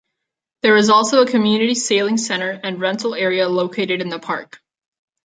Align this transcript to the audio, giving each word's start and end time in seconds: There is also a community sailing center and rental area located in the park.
There 0.63 0.75
is 0.77 0.89
also 0.89 1.21
a 1.21 1.27
community 1.29 1.75
sailing 1.75 2.17
center 2.17 2.49
and 2.63 2.81
rental 2.81 3.13
area 3.13 3.47
located 3.47 4.01
in 4.01 4.09
the 4.09 4.17
park. 4.17 4.59